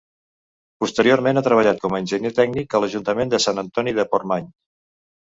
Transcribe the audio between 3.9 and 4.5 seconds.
de Portmany.